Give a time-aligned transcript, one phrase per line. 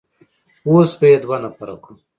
[0.69, 1.95] اوس به يې دوه نفره کړو.